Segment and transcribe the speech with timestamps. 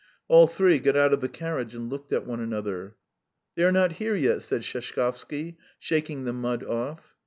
[0.27, 2.95] All three got out of the carriage and looked at one another.
[3.53, 7.15] "They are not here yet," said Sheshkovsky, shaking the mud off.